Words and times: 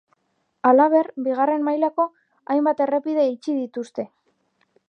Halaber, 0.69 1.09
bigarren 1.27 1.67
mailako 1.69 2.07
hainbat 2.55 2.83
errepide 2.87 3.29
itxi 3.37 3.59
dituzte. 3.63 4.09